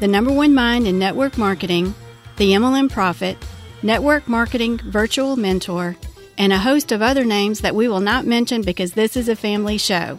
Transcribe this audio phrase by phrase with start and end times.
[0.00, 1.94] the number one mind in network marketing,
[2.36, 3.36] the MLM Profit,
[3.82, 5.96] network marketing virtual mentor,
[6.36, 9.34] and a host of other names that we will not mention because this is a
[9.34, 10.16] family show.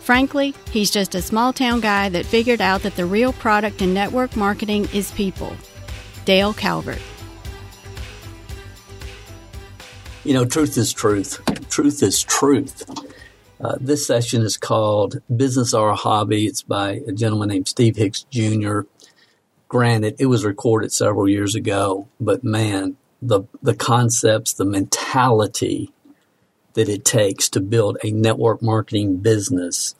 [0.00, 3.92] Frankly, he's just a small town guy that figured out that the real product in
[3.92, 5.54] network marketing is people.
[6.24, 7.02] Dale Calvert.
[10.24, 11.40] You know, truth is truth.
[11.68, 12.84] Truth is truth.
[13.60, 16.46] Uh, this session is called Business or a Hobby.
[16.46, 18.80] It's by a gentleman named Steve Hicks Jr.
[19.68, 25.92] Granted, it was recorded several years ago, but man, the, the concepts, the mentality
[26.74, 29.96] that it takes to build a network marketing business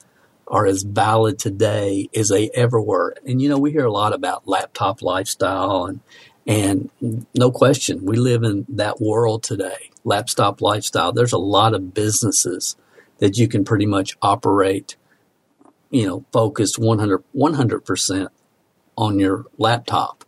[0.47, 3.13] are as valid today as they ever were.
[3.27, 5.99] And you know, we hear a lot about laptop lifestyle and
[6.47, 6.89] and
[7.35, 9.91] no question, we live in that world today.
[10.03, 11.11] Laptop lifestyle.
[11.11, 12.75] There's a lot of businesses
[13.19, 14.95] that you can pretty much operate,
[15.89, 18.27] you know, focused 100, 100%
[18.97, 20.25] on your laptop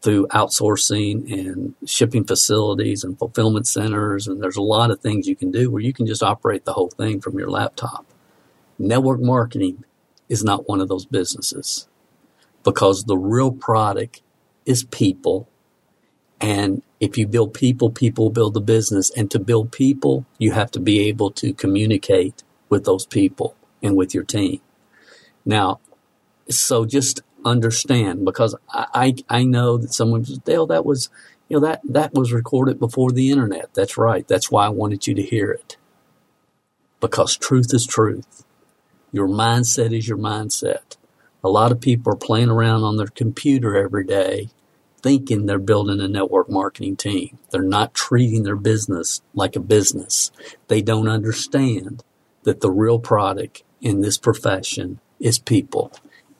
[0.00, 4.26] through outsourcing and shipping facilities and fulfillment centers.
[4.26, 6.74] And there's a lot of things you can do where you can just operate the
[6.74, 8.06] whole thing from your laptop.
[8.78, 9.84] Network marketing
[10.28, 11.88] is not one of those businesses
[12.62, 14.22] because the real product
[14.64, 15.48] is people
[16.40, 19.10] and if you build people, people build the business.
[19.10, 23.96] And to build people, you have to be able to communicate with those people and
[23.96, 24.60] with your team.
[25.44, 25.80] Now,
[26.50, 31.08] so just understand because I, I, I know that someone says, Dale, that was,
[31.48, 33.72] you know, that, that was recorded before the internet.
[33.74, 34.26] That's right.
[34.26, 35.76] That's why I wanted you to hear it.
[37.00, 38.44] Because truth is truth.
[39.12, 40.96] Your mindset is your mindset.
[41.44, 44.50] A lot of people are playing around on their computer every day
[45.02, 47.38] thinking they're building a network marketing team.
[47.50, 50.30] They're not treating their business like a business.
[50.68, 52.02] They don't understand
[52.42, 55.92] that the real product in this profession is people.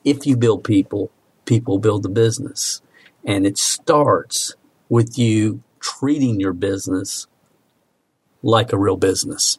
[0.04, 1.10] If you build people,
[1.44, 2.82] people build the business.
[3.24, 4.54] And it starts
[4.88, 7.26] with you treating your business
[8.42, 9.58] like a real business.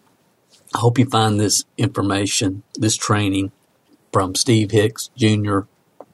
[0.73, 3.51] I hope you find this information, this training
[4.13, 5.61] from Steve Hicks Jr.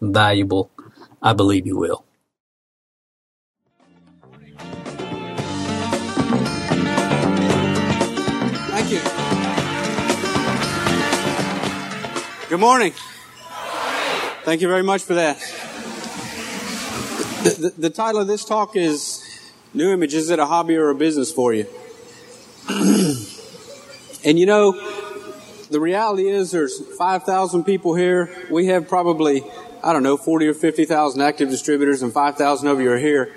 [0.02, 0.72] valuable.
[1.22, 2.05] I believe you will.
[8.88, 9.10] Thank you.
[12.50, 12.94] Good morning.
[14.44, 15.40] Thank you very much for that.
[17.44, 19.24] The, the, the, title of this talk is
[19.74, 21.66] New Image Is It a Hobby or a Business for You?
[24.24, 24.74] and you know,
[25.72, 28.32] the reality is there's 5,000 people here.
[28.52, 29.44] We have probably,
[29.84, 33.34] I don't know, 40 or 50,000 active distributors, and 5,000 of you are here.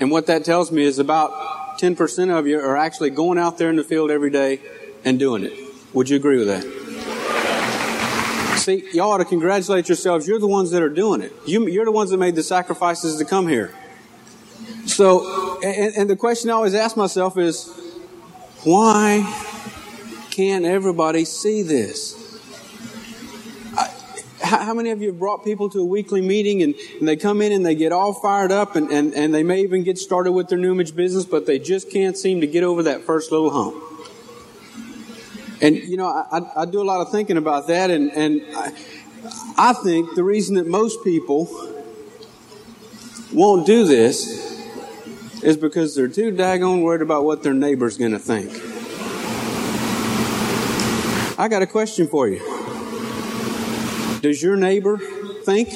[0.00, 3.70] And what that tells me is about 10% of you are actually going out there
[3.70, 4.60] in the field every day
[5.04, 5.52] and doing it.
[5.92, 6.64] Would you agree with that?
[8.58, 10.26] See, y'all ought to congratulate yourselves.
[10.26, 11.32] You're the ones that are doing it.
[11.46, 13.72] You, are the ones that made the sacrifices to come here.
[14.86, 17.68] So, and, and the question I always ask myself is,
[18.64, 19.22] why
[20.30, 22.25] can't everybody see this?
[24.46, 27.42] How many of you have brought people to a weekly meeting and, and they come
[27.42, 30.32] in and they get all fired up and, and, and they may even get started
[30.32, 33.32] with their new image business, but they just can't seem to get over that first
[33.32, 33.82] little hump?
[35.60, 38.72] And, you know, I, I do a lot of thinking about that, and, and I,
[39.56, 41.48] I think the reason that most people
[43.32, 44.44] won't do this
[45.42, 48.50] is because they're too daggone worried about what their neighbor's going to think.
[51.38, 52.55] I got a question for you.
[54.20, 54.98] Does your neighbor
[55.44, 55.68] think?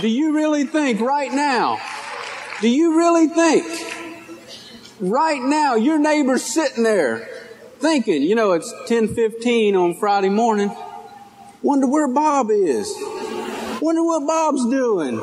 [0.00, 1.78] Do you really think right now?
[2.60, 3.66] Do you really think
[5.00, 7.28] right now your neighbor's sitting there
[7.78, 10.70] thinking, you know, it's 10:15 on Friday morning.
[11.62, 12.92] Wonder where Bob is.
[13.80, 15.20] Wonder what Bob's doing.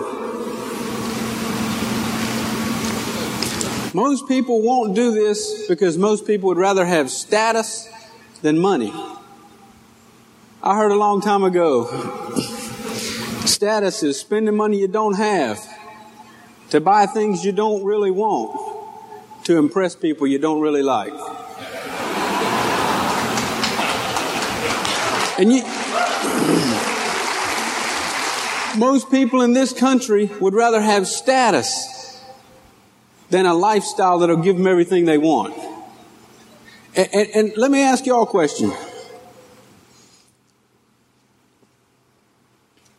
[3.94, 7.90] Most people won't do this because most people would rather have status
[8.44, 8.94] than money.
[10.62, 11.86] I heard a long time ago
[13.46, 15.60] status is spending money you don't have
[16.70, 18.56] to buy things you don't really want
[19.46, 21.14] to impress people you don't really like.
[25.40, 25.64] And you,
[28.78, 31.99] most people in this country would rather have status
[33.30, 35.54] than a lifestyle that'll give them everything they want.
[36.96, 38.72] And, and, and let me ask you all a question.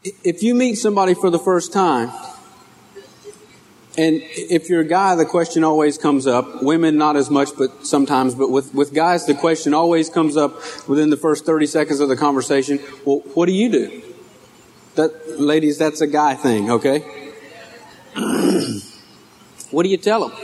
[0.03, 2.11] If you meet somebody for the first time,
[3.99, 6.63] and if you're a guy, the question always comes up.
[6.63, 8.35] Women, not as much, but sometimes.
[8.35, 10.55] But with, with guys, the question always comes up
[10.89, 12.79] within the first 30 seconds of the conversation.
[13.05, 14.03] Well, what do you do?
[14.95, 17.05] That, ladies, that's a guy thing, okay?
[19.71, 20.39] what do you tell them?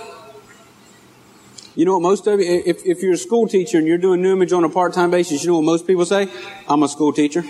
[1.75, 4.23] You know what most of you, if, if you're a school teacher and you're doing
[4.23, 6.29] new image on a part-time basis, you know what most people say?
[6.67, 7.45] I'm a school teacher.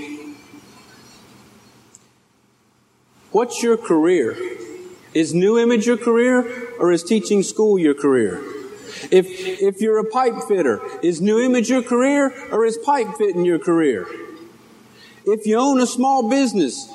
[3.31, 4.37] What's your career?
[5.15, 8.43] Is new image your career or is teaching school your career?
[9.13, 9.27] If,
[9.63, 13.61] if you're a pipe fitter, is new image your career or is pipe fitting your
[13.61, 14.09] career?
[15.25, 16.91] If you own a small business,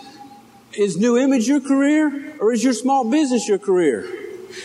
[0.74, 4.21] is new image your career or is your small business your career?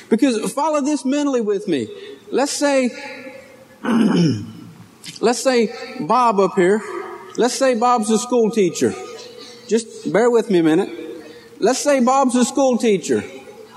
[0.09, 1.89] Because follow this mentally with me.
[2.31, 2.91] Let's say,
[5.21, 6.83] let's say Bob up here,
[7.37, 8.95] let's say Bob's a school teacher.
[9.69, 10.91] Just bear with me a minute.
[11.59, 13.25] Let's say Bob's a school teacher.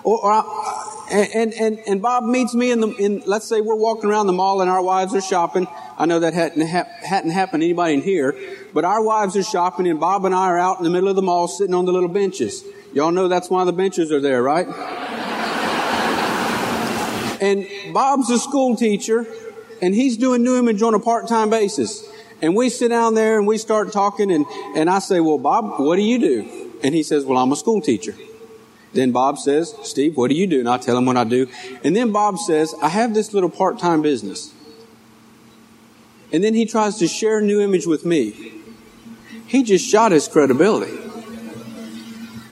[0.03, 3.75] Or, or uh, and, and, and Bob meets me in the, in, let's say we're
[3.75, 5.67] walking around the mall and our wives are shopping.
[5.97, 8.35] I know that hadn't, hadn't happened to anybody in here,
[8.73, 11.15] but our wives are shopping and Bob and I are out in the middle of
[11.15, 12.63] the mall sitting on the little benches.
[12.93, 14.67] Y'all know that's why the benches are there, right?
[17.41, 19.25] And Bob's a school teacher
[19.81, 22.07] and he's doing new image on a part-time basis.
[22.41, 24.45] And we sit down there and we start talking and,
[24.75, 26.71] and I say, well, Bob, what do you do?
[26.83, 28.15] And he says, well, I'm a school teacher.
[28.93, 30.59] Then Bob says, Steve, what do you do?
[30.59, 31.47] And I tell him what I do.
[31.83, 34.53] And then Bob says, I have this little part-time business.
[36.31, 38.53] And then he tries to share new image with me.
[39.47, 40.97] He just shot his credibility.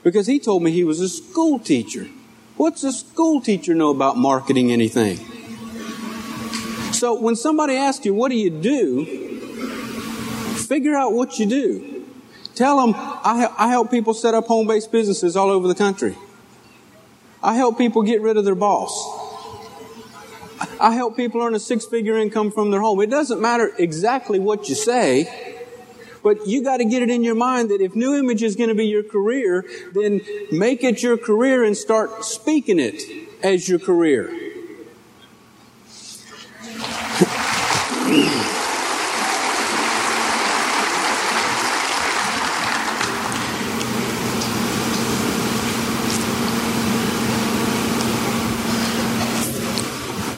[0.04, 2.08] Because he told me he was a school teacher.
[2.58, 5.18] What's a school teacher know about marketing anything?
[6.92, 9.06] So when somebody asks you, what do you do?
[10.56, 12.04] Figure out what you do.
[12.56, 16.16] Tell them, I, I help people set up home-based businesses all over the country.
[17.44, 18.92] I help people get rid of their boss.
[20.80, 23.00] I help people earn a six figure income from their home.
[23.02, 25.47] It doesn't matter exactly what you say,
[26.24, 28.70] but you got to get it in your mind that if new image is going
[28.70, 30.22] to be your career, then
[30.52, 33.02] make it your career and start speaking it
[33.44, 34.32] as your career.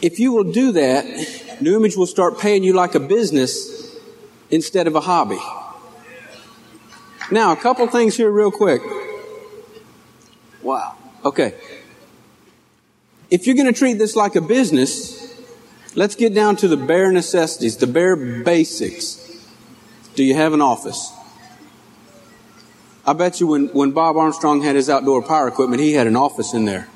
[0.01, 3.97] If you will do that, New Image will start paying you like a business
[4.49, 5.39] instead of a hobby.
[7.31, 8.81] Now, a couple things here real quick.
[10.63, 10.95] Wow.
[11.23, 11.53] Okay.
[13.29, 15.39] If you're going to treat this like a business,
[15.95, 19.45] let's get down to the bare necessities, the bare basics.
[20.15, 21.13] Do you have an office?
[23.05, 26.15] I bet you when, when Bob Armstrong had his outdoor power equipment, he had an
[26.15, 26.87] office in there.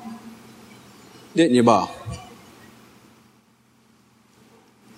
[1.34, 1.90] Didn't you, Bob?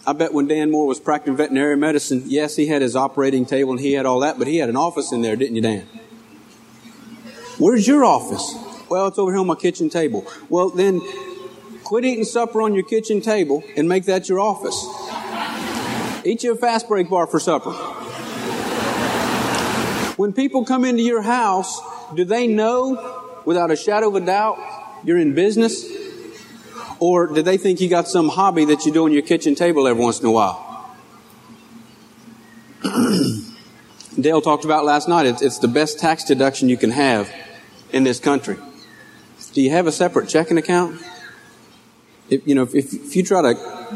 [0.07, 3.73] I bet when Dan Moore was practicing veterinary medicine, yes, he had his operating table
[3.73, 5.85] and he had all that, but he had an office in there, didn't you, Dan?
[7.59, 8.55] Where's your office?
[8.89, 10.25] Well, it's over here on my kitchen table.
[10.49, 11.01] Well, then
[11.83, 14.77] quit eating supper on your kitchen table and make that your office.
[16.25, 17.73] Eat you a fast break bar for supper.
[20.17, 21.81] When people come into your house,
[22.15, 24.59] do they know without a shadow of a doubt
[25.03, 25.85] you're in business?
[26.99, 29.87] Or do they think you got some hobby that you do on your kitchen table
[29.87, 30.63] every once in a while?
[34.21, 35.27] Dale talked about last night.
[35.27, 37.31] It's, it's the best tax deduction you can have
[37.93, 38.57] in this country.
[39.53, 41.03] Do you have a separate checking account?
[42.29, 43.55] If, you know, if, if you try to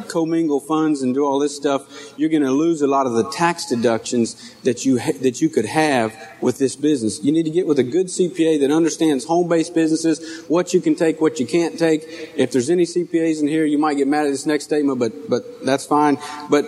[0.08, 3.28] commingle funds and do all this stuff, you're going to lose a lot of the
[3.30, 7.22] tax deductions that you ha- that you could have with this business.
[7.22, 10.94] You need to get with a good CPA that understands home-based businesses, what you can
[10.94, 12.02] take, what you can't take.
[12.36, 15.28] If there's any CPAs in here, you might get mad at this next statement, but
[15.28, 16.18] but that's fine.
[16.48, 16.66] But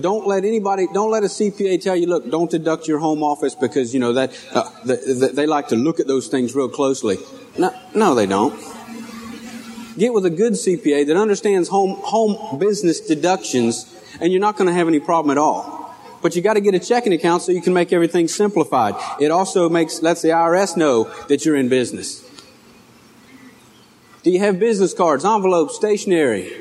[0.00, 3.54] don't let anybody, don't let a CPA tell you, look, don't deduct your home office
[3.54, 6.68] because you know that uh, the, the, they like to look at those things real
[6.68, 7.18] closely.
[7.58, 8.58] No, no, they don't.
[9.98, 14.68] Get with a good CPA that understands home, home business deductions and you're not going
[14.68, 15.94] to have any problem at all.
[16.22, 18.94] But you got to get a checking account so you can make everything simplified.
[19.20, 22.24] It also makes, lets the IRS know that you're in business.
[24.22, 26.52] Do you have business cards, envelopes, stationery?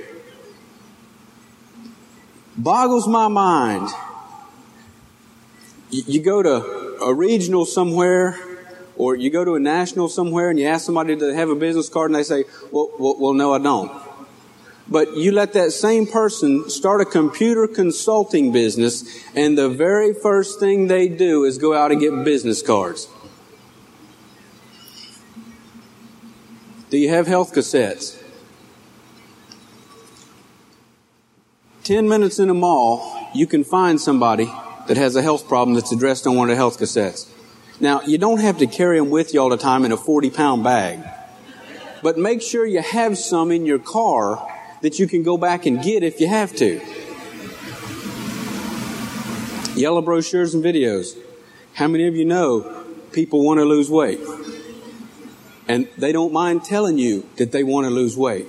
[2.55, 3.89] Boggles my mind
[5.89, 8.37] You go to a regional somewhere,
[8.97, 11.89] or you go to a national somewhere and you ask somebody to have a business
[11.89, 13.91] card and they say, well, well, well no, I don't.
[14.89, 19.03] But you let that same person start a computer consulting business
[19.35, 23.07] and the very first thing they do is go out and get business cards.
[26.89, 28.23] Do you have health cassettes?
[31.83, 34.51] 10 minutes in a mall, you can find somebody
[34.87, 37.29] that has a health problem that's addressed on one of the health cassettes.
[37.79, 40.29] Now, you don't have to carry them with you all the time in a 40
[40.31, 40.99] pound bag,
[42.01, 44.45] but make sure you have some in your car
[44.81, 46.81] that you can go back and get if you have to.
[49.79, 51.17] Yellow brochures and videos.
[51.73, 54.19] How many of you know people want to lose weight?
[55.67, 58.47] And they don't mind telling you that they want to lose weight.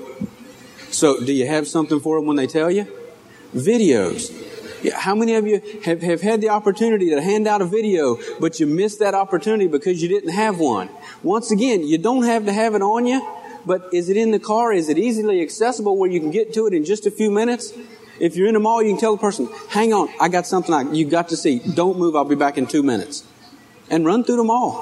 [0.90, 2.86] So, do you have something for them when they tell you?
[3.54, 4.32] videos.
[4.94, 8.60] How many of you have, have had the opportunity to hand out a video, but
[8.60, 10.88] you missed that opportunity because you didn't have one?
[11.22, 13.26] Once again, you don't have to have it on you,
[13.66, 14.72] but is it in the car?
[14.72, 17.72] Is it easily accessible where you can get to it in just a few minutes?
[18.20, 20.74] If you're in the mall, you can tell the person, hang on, I got something
[20.74, 21.58] I, you've got to see.
[21.58, 23.24] Don't move, I'll be back in two minutes.
[23.90, 24.76] And run through the mall.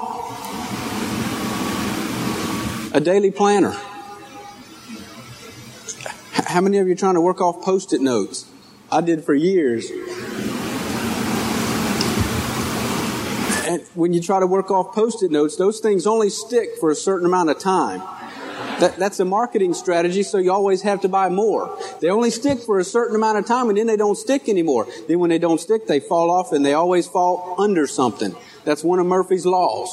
[2.93, 3.75] A daily planner.
[6.33, 8.45] How many of you are trying to work off post-it notes?
[8.91, 9.89] I did for years.
[13.67, 16.89] And when you try to work off post it notes, those things only stick for
[16.89, 17.99] a certain amount of time.
[18.79, 21.77] That, that's a marketing strategy, so you always have to buy more.
[21.99, 24.87] They only stick for a certain amount of time and then they don't stick anymore.
[25.07, 28.35] Then when they don't stick, they fall off and they always fall under something.
[28.63, 29.89] That's one of Murphy's laws.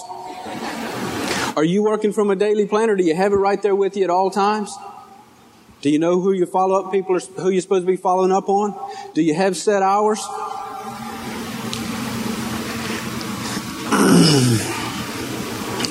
[1.57, 2.95] Are you working from a daily planner?
[2.95, 4.77] Do you have it right there with you at all times?
[5.85, 8.33] Do you know who your follow up people are, who you're supposed to be following
[8.33, 8.75] up on?
[9.13, 10.19] Do you have set hours?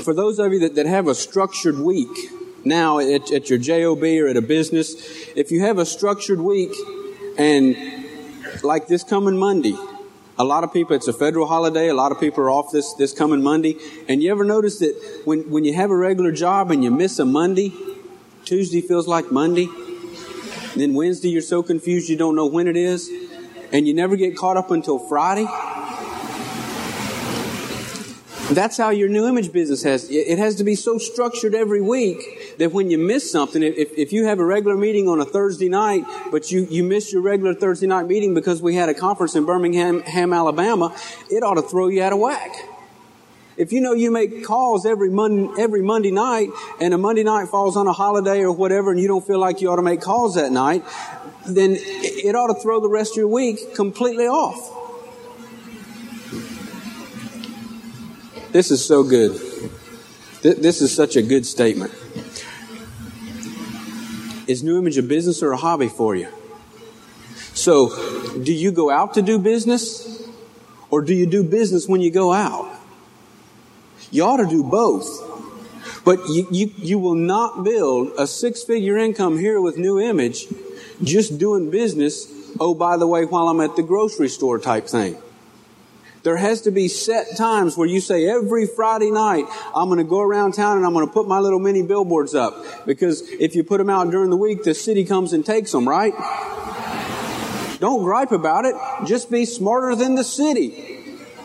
[0.04, 2.10] For those of you that, that have a structured week
[2.66, 4.96] now at, at your JOB or at a business,
[5.36, 6.72] if you have a structured week
[7.38, 7.78] and
[8.64, 9.78] like this coming Monday,
[10.40, 11.90] a lot of people, it's a federal holiday.
[11.90, 13.78] A lot of people are off this, this coming Monday.
[14.10, 17.20] And you ever notice that when, when you have a regular job and you miss
[17.20, 17.72] a Monday,
[18.44, 19.70] Tuesday feels like Monday?
[20.76, 23.10] Then Wednesday, you're so confused you don't know when it is,
[23.72, 25.48] and you never get caught up until Friday.
[28.52, 30.10] That's how your new image business has.
[30.10, 34.12] It has to be so structured every week that when you miss something, if, if
[34.12, 37.54] you have a regular meeting on a Thursday night, but you, you miss your regular
[37.54, 40.96] Thursday night meeting because we had a conference in Birmingham, Alabama,
[41.30, 42.73] it ought to throw you out of whack.
[43.56, 47.50] If you know you make calls every Monday, every Monday night and a Monday night
[47.50, 50.02] falls on a holiday or whatever and you don't feel like you ought to make
[50.02, 50.84] calls that night,
[51.48, 54.80] then it ought to throw the rest of your week completely off.
[58.52, 59.34] This is so good.
[60.42, 61.94] This is such a good statement.
[64.48, 66.28] Is New Image a business or a hobby for you?
[67.54, 67.90] So,
[68.38, 70.28] do you go out to do business?
[70.90, 72.73] Or do you do business when you go out?
[74.14, 75.32] You ought to do both.
[76.06, 80.46] But you, you, you will not build a six figure income here with New Image
[81.02, 85.18] just doing business, oh, by the way, while I'm at the grocery store type thing.
[86.22, 90.06] There has to be set times where you say every Friday night, I'm going to
[90.06, 92.86] go around town and I'm going to put my little mini billboards up.
[92.86, 95.90] Because if you put them out during the week, the city comes and takes them,
[95.90, 96.14] right?
[97.80, 98.76] Don't gripe about it.
[99.06, 101.03] Just be smarter than the city.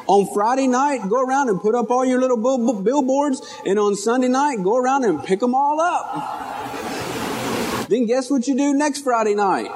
[0.09, 2.38] On Friday night, go around and put up all your little
[2.83, 7.88] billboards, and on Sunday night, go around and pick them all up.
[7.88, 9.71] Then guess what you do next Friday night?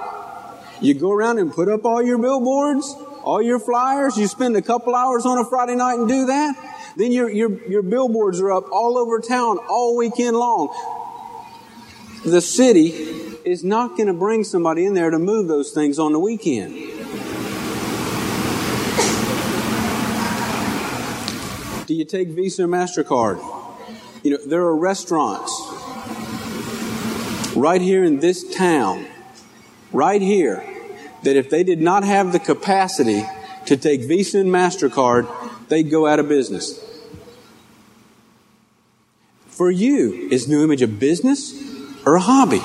[0.80, 4.16] You go around and put up all your billboards, all your flyers.
[4.16, 6.56] You spend a couple hours on a Friday night and do that.
[6.96, 10.68] Then your, your, your billboards are up all over town all weekend long.
[12.24, 12.88] The city
[13.44, 16.91] is not going to bring somebody in there to move those things on the weekend.
[21.92, 23.36] Do you take Visa or MasterCard?
[24.22, 25.52] You know, there are restaurants
[27.54, 29.06] right here in this town,
[29.92, 30.66] right here,
[31.22, 33.26] that if they did not have the capacity
[33.66, 35.28] to take Visa and MasterCard,
[35.68, 36.82] they'd go out of business.
[39.48, 41.52] For you, is New Image a business
[42.06, 42.62] or a hobby?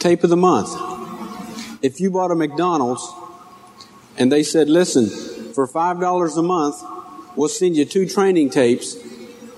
[0.00, 0.70] Tape of the month.
[1.82, 3.08] If you bought a McDonald's
[4.16, 5.08] and they said, listen,
[5.52, 6.82] for $5 a month,
[7.36, 8.96] we'll send you two training tapes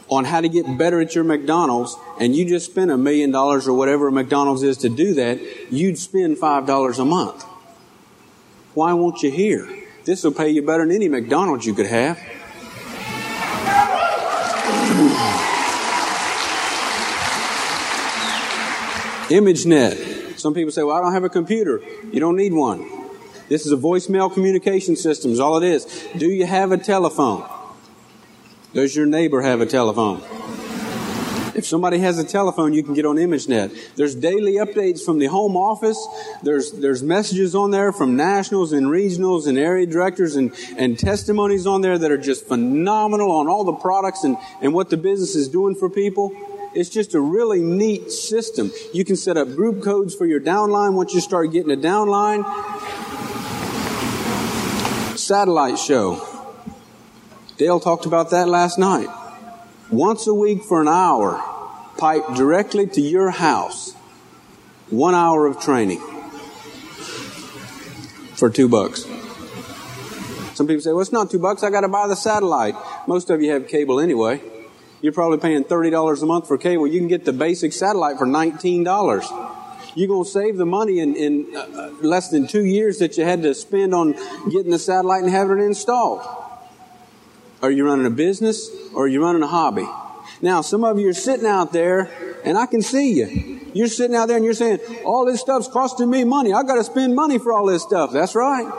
[0.08, 3.66] on how to get better at your McDonald's, and you just spend a million dollars
[3.66, 5.40] or whatever McDonald's is to do that,
[5.72, 7.44] you'd spend $5 a month.
[8.74, 9.68] Why won't you hear?
[10.04, 12.18] This will pay you better than any McDonald's you could have.
[19.28, 20.38] ImageNet.
[20.38, 21.80] Some people say, well, I don't have a computer.
[22.12, 23.01] You don't need one.
[23.48, 25.84] This is a voicemail communication system, is all it is.
[26.16, 27.48] Do you have a telephone?
[28.72, 30.22] Does your neighbor have a telephone?
[31.54, 33.94] If somebody has a telephone, you can get on ImageNet.
[33.94, 35.98] There's daily updates from the home office.
[36.42, 41.66] There's, there's messages on there from nationals and regionals and area directors and, and testimonies
[41.66, 45.34] on there that are just phenomenal on all the products and, and what the business
[45.34, 46.32] is doing for people.
[46.74, 48.72] It's just a really neat system.
[48.94, 52.44] You can set up group codes for your downline once you start getting a downline.
[55.32, 56.20] Satellite show.
[57.56, 59.08] Dale talked about that last night.
[59.90, 61.42] Once a week for an hour,
[61.96, 63.94] pipe directly to your house.
[64.90, 66.00] One hour of training
[68.34, 69.04] for two bucks.
[70.52, 71.62] Some people say, well, it's not two bucks.
[71.62, 72.74] I got to buy the satellite.
[73.08, 74.38] Most of you have cable anyway.
[75.00, 76.86] You're probably paying $30 a month for cable.
[76.86, 79.51] You can get the basic satellite for $19.
[79.94, 83.24] You're going to save the money in, in uh, less than two years that you
[83.24, 84.12] had to spend on
[84.50, 86.22] getting the satellite and having it installed.
[87.62, 89.86] Are you running a business or are you running a hobby?
[90.40, 92.10] Now, some of you are sitting out there
[92.44, 93.60] and I can see you.
[93.74, 96.52] You're sitting out there and you're saying, all this stuff's costing me money.
[96.52, 98.12] I got to spend money for all this stuff.
[98.12, 98.70] That's right.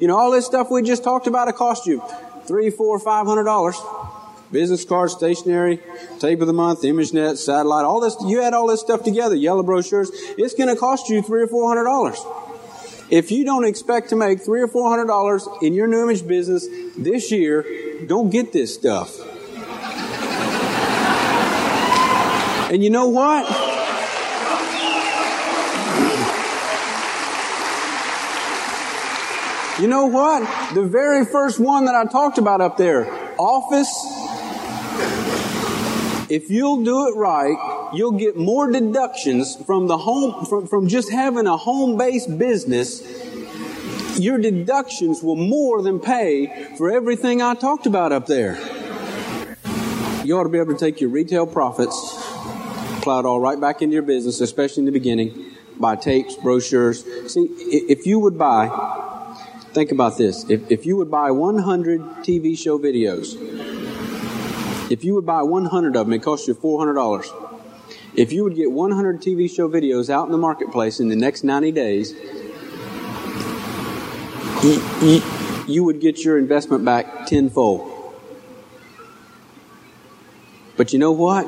[0.00, 2.02] You know, all this stuff we just talked about, it cost you
[2.46, 3.76] three, four, five hundred dollars
[4.52, 5.80] business cards, stationery,
[6.18, 9.62] tape of the month, ImageNet, satellite, all this, you add all this stuff together, yellow
[9.62, 12.24] brochures, it's going to cost you three or four hundred dollars.
[13.08, 16.26] If you don't expect to make three or four hundred dollars in your new image
[16.26, 17.64] business this year,
[18.06, 19.18] don't get this stuff.
[22.72, 23.74] and you know what?
[29.78, 30.74] You know what?
[30.74, 33.06] The very first one that I talked about up there,
[33.38, 34.15] office
[36.28, 41.10] if you'll do it right, you'll get more deductions from the home, from, from just
[41.10, 43.02] having a home-based business.
[44.18, 48.58] Your deductions will more than pay for everything I talked about up there.
[50.24, 51.94] You ought to be able to take your retail profits,
[53.02, 57.04] plow it all right back into your business, especially in the beginning, buy tapes, brochures.
[57.32, 58.68] See, if you would buy,
[59.72, 60.48] think about this.
[60.50, 63.75] If, if you would buy 100 TV show videos,
[64.90, 67.52] if you would buy 100 of them, it costs you $400.
[68.14, 71.44] If you would get 100 TV show videos out in the marketplace in the next
[71.44, 72.12] 90 days,
[74.62, 75.22] you,
[75.68, 77.92] you, would get your investment back tenfold.
[80.76, 81.46] But you know what?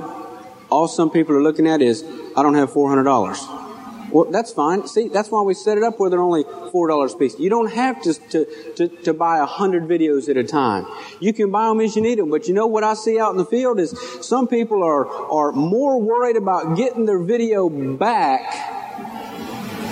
[0.71, 2.05] All some people are looking at is,
[2.37, 3.68] I don't have $400.
[4.11, 4.87] Well, that's fine.
[4.87, 7.39] See, that's why we set it up where they're only four dollars a piece.
[7.39, 10.87] You don't have to, to, to, to buy a hundred videos at a time.
[11.21, 12.31] You can buy them as you need them.
[12.31, 15.53] But you know what I see out in the field is some people are, are
[15.53, 18.41] more worried about getting their video back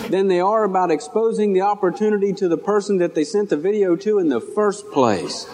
[0.09, 3.97] than they are about exposing the opportunity to the person that they sent the video
[3.97, 5.47] to in the first place.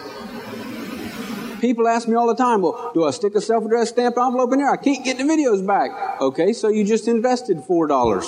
[1.59, 4.59] People ask me all the time, well, do I stick a self-addressed stamped envelope in
[4.59, 4.69] there?
[4.69, 6.21] I can't get the videos back.
[6.21, 8.25] Okay, so you just invested four dollars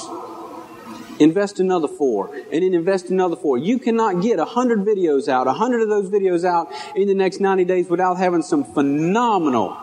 [1.20, 3.58] invest another four, and then invest another four.
[3.58, 7.16] You cannot get a hundred videos out, a hundred of those videos out in the
[7.16, 9.78] next 90 days without having some phenomenal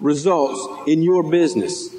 [0.00, 1.94] results in your business.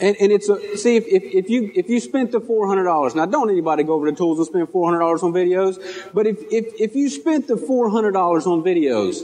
[0.00, 3.26] And, and it's a, see, if, if, if, you, if you spent the $400, now
[3.26, 6.96] don't anybody go over to tools and spend $400 on videos, but if, if, if
[6.96, 8.14] you spent the $400
[8.46, 9.22] on videos,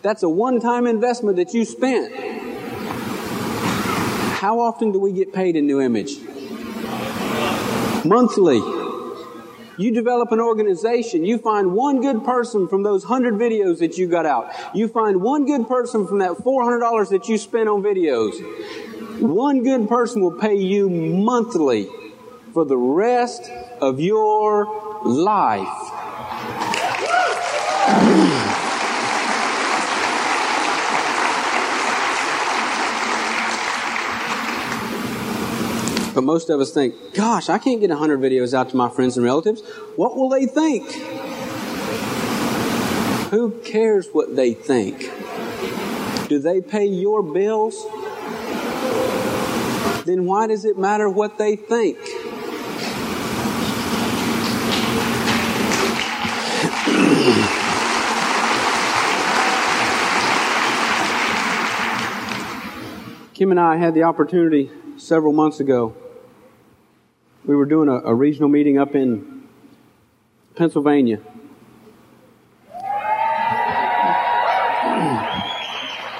[0.00, 2.14] that's a one-time investment that you spent.
[4.36, 6.18] How often do we get paid in new image?
[8.04, 8.60] Monthly.
[9.76, 11.24] You develop an organization.
[11.24, 14.52] You find one good person from those hundred videos that you got out.
[14.74, 18.40] You find one good person from that $400 that you spent on videos.
[19.20, 21.88] One good person will pay you monthly
[22.52, 25.83] for the rest of your life.
[36.14, 39.16] But most of us think, gosh, I can't get 100 videos out to my friends
[39.16, 39.62] and relatives.
[39.96, 40.88] What will they think?
[43.32, 45.10] Who cares what they think?
[46.28, 47.84] Do they pay your bills?
[50.04, 51.98] Then why does it matter what they think?
[63.34, 65.96] Kim and I had the opportunity several months ago
[67.44, 69.42] we were doing a, a regional meeting up in
[70.54, 71.20] Pennsylvania.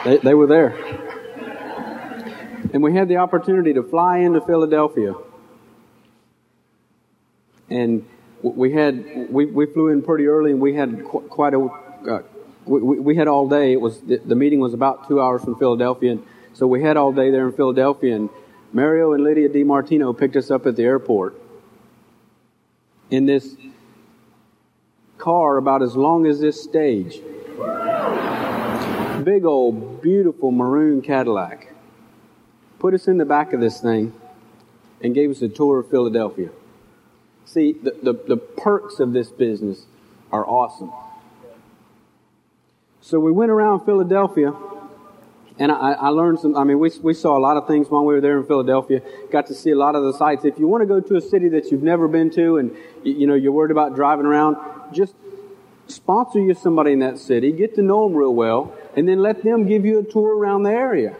[0.04, 0.76] They, they were there.
[2.74, 5.14] And we had the opportunity to fly into Philadelphia.
[7.70, 8.04] And
[8.42, 12.22] we had we, we flew in pretty early, and we had qu- quite a uh,
[12.66, 13.72] we, we had all day.
[13.72, 16.98] It was the, the meeting was about two hours from Philadelphia, and so we had
[16.98, 18.16] all day there in Philadelphia.
[18.16, 18.28] And
[18.74, 21.40] Mario and Lydia DiMartino picked us up at the airport
[23.08, 23.56] in this
[25.16, 27.20] car about as long as this stage.
[29.22, 31.72] Big old beautiful maroon Cadillac.
[32.80, 34.12] Put us in the back of this thing
[35.00, 36.50] and gave us a tour of Philadelphia.
[37.44, 39.86] See, the, the, the perks of this business
[40.32, 40.92] are awesome.
[43.00, 44.52] So we went around Philadelphia
[45.58, 48.04] and I, I, learned some, I mean, we, we saw a lot of things while
[48.04, 49.00] we were there in Philadelphia.
[49.30, 50.44] Got to see a lot of the sights.
[50.44, 53.26] If you want to go to a city that you've never been to and, you,
[53.26, 54.56] know, you're worried about driving around,
[54.92, 55.14] just
[55.86, 59.44] sponsor you somebody in that city, get to know them real well, and then let
[59.44, 61.16] them give you a tour around the area.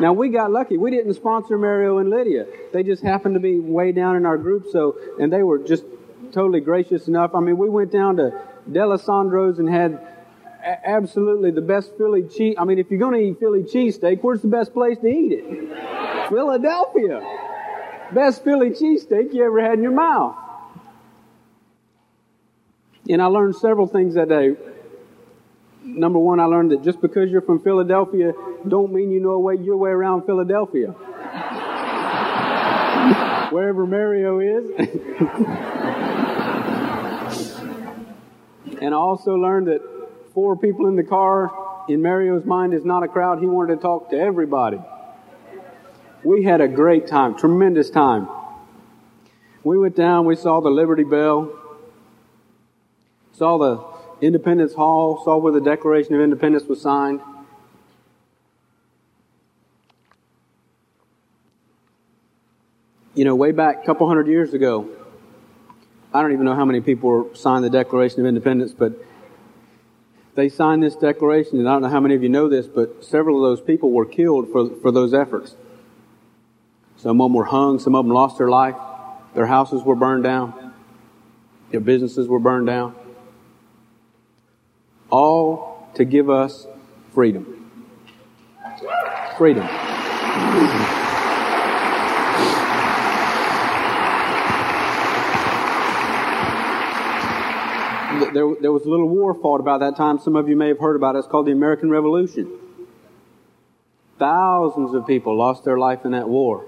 [0.00, 0.78] Now we got lucky.
[0.78, 2.46] We didn't sponsor Mario and Lydia.
[2.72, 4.66] They just happened to be way down in our group.
[4.70, 5.84] So, and they were just
[6.32, 7.34] totally gracious enough.
[7.34, 8.38] I mean, we went down to
[8.70, 10.15] D'Alessandro's and had
[10.62, 12.56] absolutely the best Philly cheese.
[12.58, 15.32] I mean, if you're going to eat Philly cheesesteak, where's the best place to eat
[15.32, 16.28] it?
[16.28, 17.20] Philadelphia.
[18.12, 20.36] Best Philly cheesesteak you ever had in your mouth.
[23.08, 24.56] And I learned several things that day
[25.86, 28.32] number one, I learned that just because you're from Philadelphia,
[28.66, 30.88] don't mean you know your way around Philadelphia.
[33.50, 34.70] Wherever Mario is.
[38.80, 39.95] and I also learned that
[40.36, 41.50] four people in the car,
[41.88, 43.38] in Mario's mind, is not a crowd.
[43.40, 44.78] He wanted to talk to everybody.
[46.22, 48.28] We had a great time, tremendous time.
[49.64, 51.58] We went down, we saw the Liberty Bell,
[53.32, 57.22] saw the Independence Hall, saw where the Declaration of Independence was signed.
[63.14, 64.90] You know, way back a couple hundred years ago,
[66.12, 68.92] I don't even know how many people signed the Declaration of Independence, but
[70.36, 73.04] they signed this declaration, and I don't know how many of you know this, but
[73.04, 75.56] several of those people were killed for, for those efforts.
[76.98, 78.76] Some of them were hung, some of them lost their life,
[79.34, 80.72] their houses were burned down,
[81.70, 82.94] their businesses were burned down
[85.10, 86.66] all to give us
[87.14, 87.70] freedom.
[89.36, 89.66] Freedom.
[98.36, 100.18] There, there was a little war fought about that time.
[100.18, 101.20] Some of you may have heard about it.
[101.20, 102.52] It's called the American Revolution.
[104.18, 106.66] Thousands of people lost their life in that war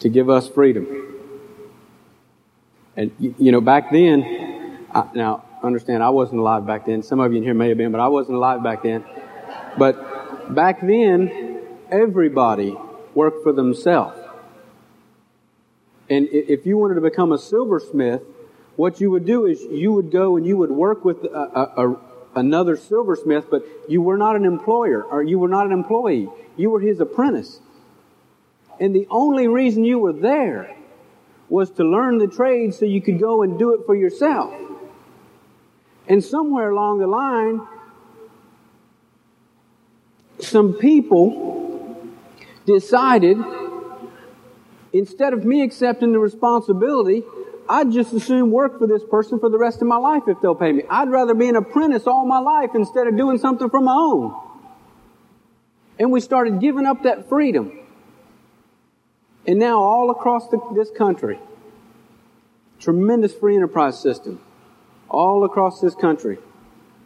[0.00, 0.86] to give us freedom.
[2.98, 7.02] And, you know, back then, I, now, understand I wasn't alive back then.
[7.02, 9.06] Some of you in here may have been, but I wasn't alive back then.
[9.78, 12.76] But back then, everybody
[13.14, 14.18] worked for themselves.
[16.10, 18.20] And if you wanted to become a silversmith,
[18.76, 21.88] what you would do is you would go and you would work with a, a,
[21.88, 21.96] a,
[22.36, 26.28] another silversmith, but you were not an employer or you were not an employee.
[26.56, 27.60] You were his apprentice.
[28.78, 30.76] And the only reason you were there
[31.48, 34.54] was to learn the trade so you could go and do it for yourself.
[36.08, 37.60] And somewhere along the line,
[40.38, 42.06] some people
[42.66, 43.38] decided
[44.92, 47.22] instead of me accepting the responsibility,
[47.68, 50.40] I'd just as soon work for this person for the rest of my life if
[50.40, 50.82] they'll pay me.
[50.88, 54.34] I'd rather be an apprentice all my life instead of doing something for my own.
[55.98, 57.78] And we started giving up that freedom.
[59.46, 61.38] And now all across the, this country,
[62.78, 64.40] tremendous free enterprise system
[65.08, 66.38] all across this country.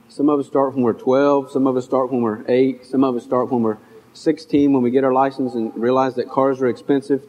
[0.09, 3.05] Some of us start when we're 12, some of us start when we're 8, some
[3.05, 3.79] of us start when we're
[4.13, 7.23] 16 when we get our license and realize that cars are expensive.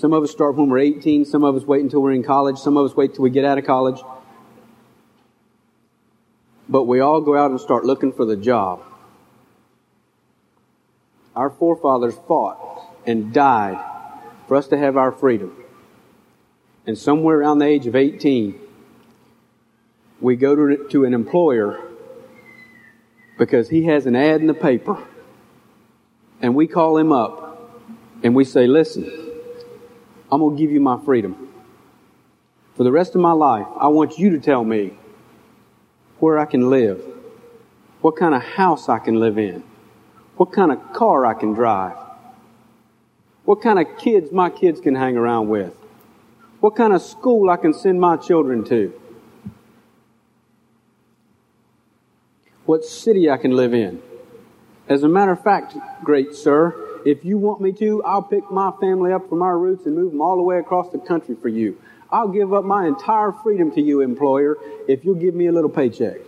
[0.00, 2.56] Some of us start when we're 18, some of us wait until we're in college,
[2.56, 4.00] some of us wait till we get out of college.
[6.70, 8.82] But we all go out and start looking for the job.
[11.36, 13.78] Our forefathers fought and died
[14.48, 15.54] for us to have our freedom.
[16.86, 18.58] And somewhere around the age of 18,
[20.18, 21.78] we go to, to an employer
[23.36, 24.96] because he has an ad in the paper
[26.40, 27.70] and we call him up
[28.22, 29.29] and we say, listen,
[30.32, 31.52] I'm going to give you my freedom.
[32.76, 34.92] For the rest of my life, I want you to tell me
[36.18, 37.02] where I can live,
[38.00, 39.62] what kind of house I can live in,
[40.36, 41.96] what kind of car I can drive,
[43.44, 45.74] what kind of kids my kids can hang around with,
[46.60, 48.98] what kind of school I can send my children to,
[52.66, 54.00] what city I can live in.
[54.88, 58.72] As a matter of fact, great sir, if you want me to, I'll pick my
[58.80, 61.48] family up from our roots and move them all the way across the country for
[61.48, 61.80] you.
[62.10, 64.56] I'll give up my entire freedom to you, employer,
[64.88, 66.18] if you'll give me a little paycheck.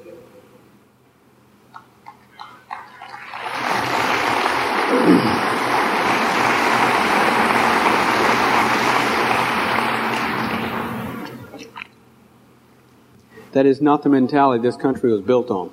[13.52, 15.70] That is not the mentality this country was built on.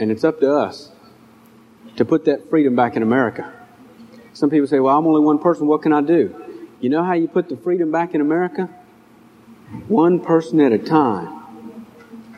[0.00, 0.90] And it's up to us
[1.96, 3.52] to put that freedom back in America.
[4.32, 5.66] Some people say, well, I'm only one person.
[5.66, 6.34] What can I do?
[6.80, 8.66] You know how you put the freedom back in America?
[9.88, 11.86] One person at a time.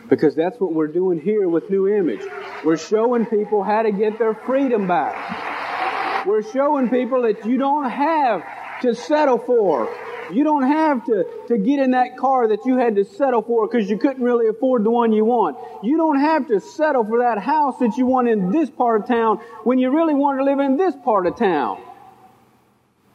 [0.08, 2.20] Because that's what we're doing here with New Image.
[2.64, 6.26] We're showing people how to get their freedom back.
[6.26, 8.42] We're showing people that you don't have
[8.82, 9.88] to settle for
[10.32, 13.68] you don't have to, to get in that car that you had to settle for
[13.68, 15.56] because you couldn't really afford the one you want.
[15.82, 19.08] You don't have to settle for that house that you want in this part of
[19.08, 21.82] town when you really want to live in this part of town.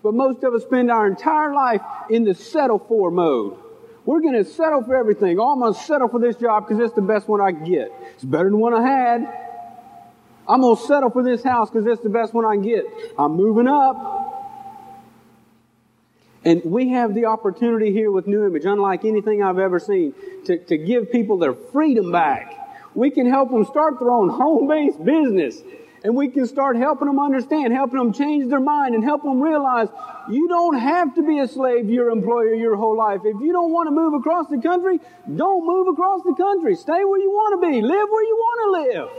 [0.02, 3.58] But most of us spend our entire life in the settle for mode.
[4.06, 5.40] We're going to settle for everything.
[5.40, 7.64] Oh, I'm going to settle for this job because it's the best one I can
[7.64, 7.92] get.
[8.16, 9.40] It's better than one I had.
[10.48, 12.86] I'm going to settle for this house because it's the best one I can get.
[13.20, 14.29] I'm moving up.
[16.46, 20.14] And we have the opportunity here with New Image, unlike anything I've ever seen,
[20.46, 22.56] to, to give people their freedom back.
[22.96, 25.62] We can help them start their own home-based business.
[26.02, 29.42] And we can start helping them understand, helping them change their mind, and help them
[29.42, 29.90] realize
[30.30, 33.22] you don't have to be a slave to your employer your whole life.
[33.26, 35.02] If you don't want to move across the country,
[35.36, 36.76] don't move across the country.
[36.76, 37.82] Stay where you want to be.
[37.82, 39.10] Live where you want to live.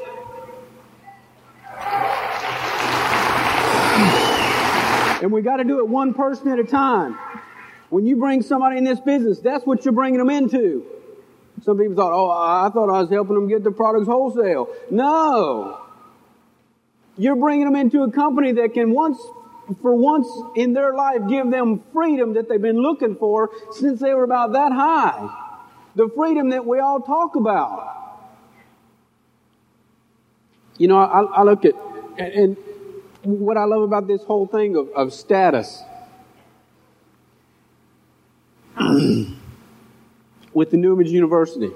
[5.23, 7.19] And we got to do it one person at a time.
[7.91, 10.87] When you bring somebody in this business, that's what you're bringing them into.
[11.63, 14.75] Some people thought, oh, I thought I was helping them get their products wholesale.
[14.91, 15.81] No.
[17.19, 19.19] You're bringing them into a company that can once,
[19.83, 24.15] for once in their life, give them freedom that they've been looking for since they
[24.15, 25.59] were about that high.
[25.97, 27.99] The freedom that we all talk about.
[30.79, 31.75] You know, I, I look at,
[32.17, 32.57] and
[33.23, 35.83] what I love about this whole thing of, of status
[40.55, 41.71] with the New Image University.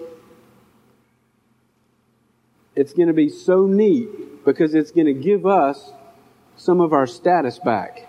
[2.75, 5.93] It's going to be so neat because it's going to give us
[6.57, 8.09] some of our status back.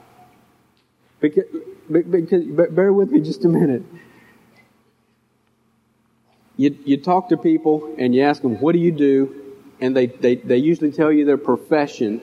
[1.19, 1.45] Because,
[1.89, 3.83] because bear with me just a minute.
[6.57, 9.55] You, you talk to people and you ask them, what do you do?
[9.81, 12.21] And they, they, they usually tell you their profession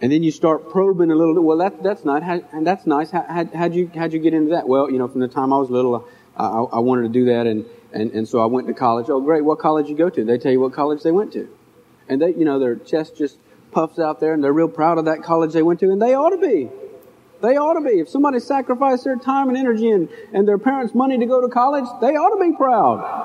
[0.00, 1.42] and then you start probing a little bit.
[1.42, 3.10] Well, that, that's not, how, that's nice.
[3.10, 4.66] How, how, how'd you, how'd you get into that?
[4.66, 7.26] Well, you know, from the time I was little, I, I, I wanted to do
[7.26, 9.10] that and, and, and so I went to college.
[9.10, 9.44] Oh, great.
[9.44, 10.24] What college you go to?
[10.24, 11.48] They tell you what college they went to.
[12.08, 13.38] And they, you know, their chest just
[13.72, 16.14] puffs out there and they're real proud of that college they went to and they
[16.14, 16.70] ought to be.
[17.42, 18.00] They ought to be.
[18.00, 21.48] If somebody sacrificed their time and energy and, and their parents' money to go to
[21.48, 23.18] college, they ought to be proud.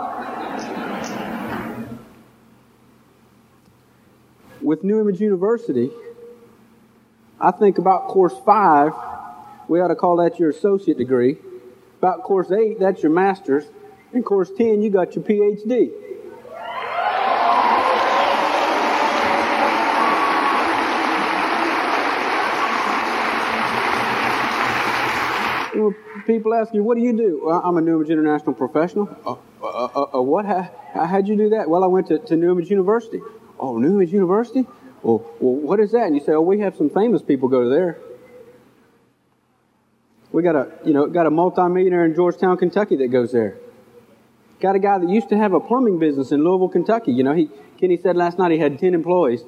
[4.61, 5.91] With New Image University,
[7.39, 8.93] I think about course five,
[9.67, 11.37] we ought to call that your associate degree.
[11.97, 13.65] About course eight, that's your master's.
[14.13, 15.91] And course 10, you got your PhD.
[26.25, 27.41] people ask you, what do you do?
[27.43, 29.09] Well, I'm a New International professional.
[29.25, 30.45] Uh, uh, uh, uh what?
[30.45, 31.69] How, how'd you do that?
[31.69, 33.21] Well, I went to, to University.
[33.59, 34.65] Oh, New University?
[35.05, 36.07] Well, well, what is that?
[36.07, 37.99] And you say, oh, we have some famous people go there.
[40.31, 43.55] We got a, you know, got a multimillionaire in Georgetown, Kentucky that goes there.
[44.59, 47.11] Got a guy that used to have a plumbing business in Louisville, Kentucky.
[47.11, 49.43] You know, he, Kenny said last night he had 10 employees.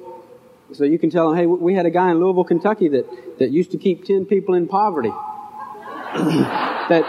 [0.74, 3.50] So you can tell him, hey, we had a guy in Louisville, Kentucky that, that
[3.50, 5.08] used to keep 10 people in poverty.
[6.14, 7.02] that,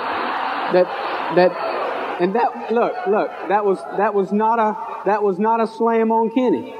[0.73, 5.61] that, that, and that, look, look, that was, that was not a, that was not
[5.61, 6.73] a slam on Kenny.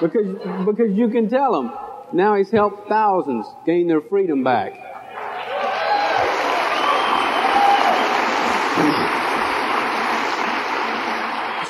[0.00, 1.72] Because, because you can tell him.
[2.12, 4.72] Now he's helped thousands gain their freedom back.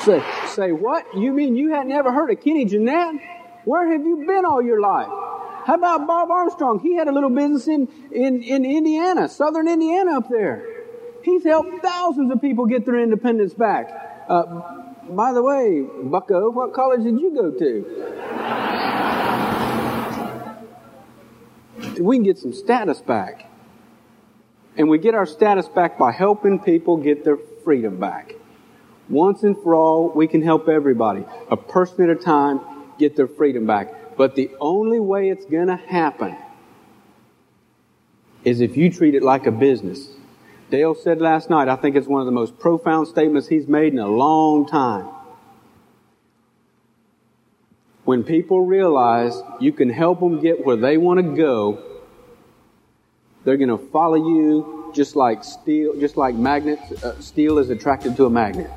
[0.07, 1.05] say, say, what?
[1.15, 3.15] You mean you had never heard of Kenny Jeanette?
[3.65, 5.09] Where have you been all your life?
[5.65, 6.79] How about Bob Armstrong?
[6.79, 10.65] He had a little business in, in, in Indiana, southern Indiana up there.
[11.23, 13.89] He's helped thousands of people get their independence back.
[14.29, 18.17] Uh, by the way, bucko, what college did you go to?
[21.99, 23.49] we can get some status back.
[24.77, 28.35] And we get our status back by helping people get their freedom back.
[29.09, 32.59] Once and for all, we can help everybody, a person at a time,
[32.99, 34.17] get their freedom back.
[34.17, 36.35] But the only way it's going to happen
[38.43, 40.09] is if you treat it like a business.
[40.69, 43.93] Dale said last night, I think it's one of the most profound statements he's made
[43.93, 45.07] in a long time.
[48.03, 51.83] When people realize you can help them get where they want to go,
[53.43, 56.91] they're going to follow you just like steel, just like magnets.
[57.03, 58.69] Uh, steel is attracted to a magnet.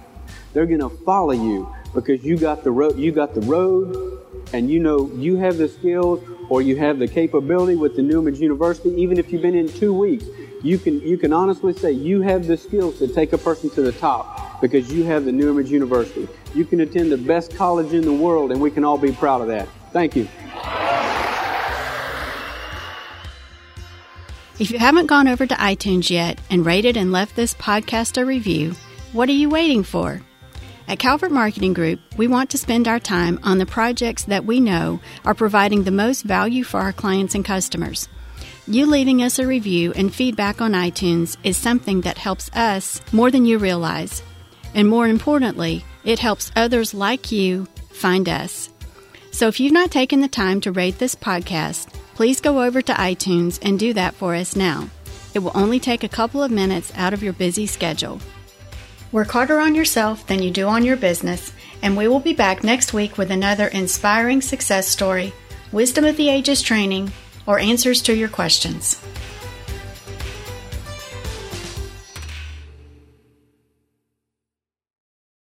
[0.52, 2.98] They're going to follow you because you got the road.
[2.98, 4.20] You got the road,
[4.52, 8.20] and you know you have the skills or you have the capability with the New
[8.20, 8.90] Image University.
[9.00, 10.26] Even if you've been in two weeks,
[10.62, 13.80] you can you can honestly say you have the skills to take a person to
[13.80, 16.28] the top because you have the New Image University.
[16.54, 19.40] You can attend the best college in the world, and we can all be proud
[19.40, 19.68] of that.
[19.92, 20.28] Thank you.
[24.58, 28.26] If you haven't gone over to iTunes yet and rated and left this podcast a
[28.26, 28.74] review,
[29.12, 30.20] what are you waiting for?
[30.90, 34.58] At Calvert Marketing Group, we want to spend our time on the projects that we
[34.58, 38.08] know are providing the most value for our clients and customers.
[38.66, 43.30] You leaving us a review and feedback on iTunes is something that helps us more
[43.30, 44.24] than you realize.
[44.74, 48.68] And more importantly, it helps others like you find us.
[49.30, 52.92] So if you've not taken the time to rate this podcast, please go over to
[52.94, 54.90] iTunes and do that for us now.
[55.34, 58.20] It will only take a couple of minutes out of your busy schedule.
[59.12, 62.62] Work harder on yourself than you do on your business, and we will be back
[62.62, 65.32] next week with another inspiring success story,
[65.72, 67.10] wisdom of the ages training,
[67.44, 69.02] or answers to your questions.